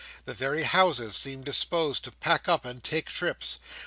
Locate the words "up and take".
2.49-3.05